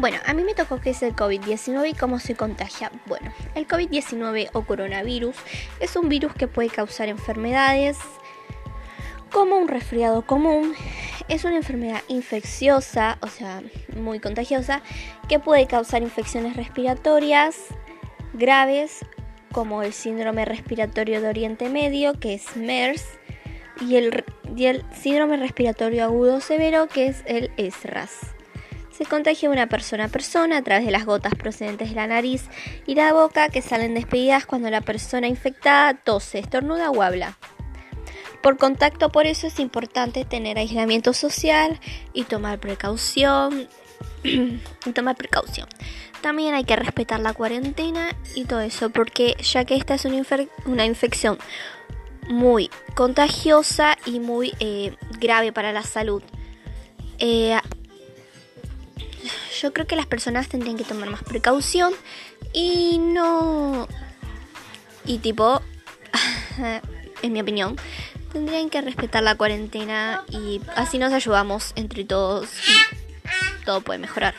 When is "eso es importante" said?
39.24-40.26